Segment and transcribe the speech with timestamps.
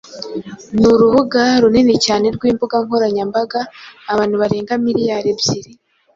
[0.79, 3.59] ni urubuga runini cyane rwimbuga nkoranyambaga,
[4.11, 5.71] abantu barenga miliyari ebyiri